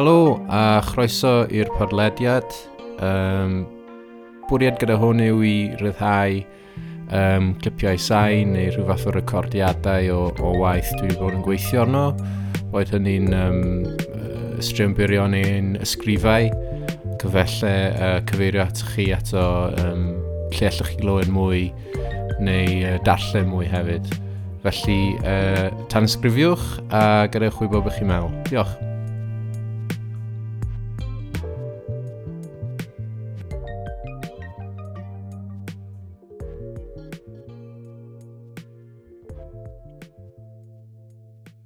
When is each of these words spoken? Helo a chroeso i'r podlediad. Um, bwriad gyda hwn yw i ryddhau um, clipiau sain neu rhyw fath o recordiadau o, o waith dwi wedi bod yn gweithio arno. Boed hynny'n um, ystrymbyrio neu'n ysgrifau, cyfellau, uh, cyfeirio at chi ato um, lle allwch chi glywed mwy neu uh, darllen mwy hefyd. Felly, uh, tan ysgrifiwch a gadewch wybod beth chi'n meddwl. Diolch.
Helo 0.00 0.40
a 0.48 0.80
chroeso 0.80 1.42
i'r 1.52 1.68
podlediad. 1.76 2.54
Um, 3.04 3.66
bwriad 4.48 4.78
gyda 4.80 4.94
hwn 4.96 5.20
yw 5.20 5.42
i 5.44 5.52
ryddhau 5.76 6.38
um, 7.18 7.50
clipiau 7.60 8.00
sain 8.00 8.54
neu 8.56 8.70
rhyw 8.72 8.86
fath 8.88 9.04
o 9.10 9.12
recordiadau 9.18 10.08
o, 10.14 10.22
o 10.40 10.54
waith 10.62 10.88
dwi 10.94 11.10
wedi 11.10 11.20
bod 11.20 11.36
yn 11.36 11.44
gweithio 11.44 11.84
arno. 11.84 12.06
Boed 12.72 12.94
hynny'n 12.96 13.28
um, 13.42 13.62
ystrymbyrio 14.56 15.28
neu'n 15.36 15.74
ysgrifau, 15.84 16.48
cyfellau, 17.20 17.92
uh, 17.92 18.18
cyfeirio 18.32 18.64
at 18.64 18.80
chi 18.94 19.10
ato 19.12 19.46
um, 19.84 20.06
lle 20.48 20.70
allwch 20.72 20.94
chi 20.94 21.00
glywed 21.04 21.34
mwy 21.36 21.66
neu 22.40 22.78
uh, 22.88 22.96
darllen 23.04 23.52
mwy 23.52 23.68
hefyd. 23.68 24.08
Felly, 24.64 25.02
uh, 25.20 25.66
tan 25.92 26.08
ysgrifiwch 26.08 26.78
a 26.88 27.26
gadewch 27.28 27.60
wybod 27.60 27.84
beth 27.84 28.00
chi'n 28.00 28.16
meddwl. 28.16 28.40
Diolch. 28.48 28.78